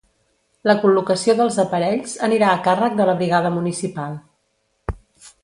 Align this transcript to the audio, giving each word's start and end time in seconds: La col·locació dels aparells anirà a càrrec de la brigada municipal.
La 0.69 0.73
col·locació 0.85 1.35
dels 1.39 1.59
aparells 1.63 2.15
anirà 2.29 2.49
a 2.55 2.63
càrrec 2.69 2.97
de 3.01 3.07
la 3.11 3.15
brigada 3.21 3.53
municipal. 3.61 4.19